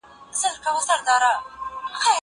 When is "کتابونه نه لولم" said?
0.53-1.41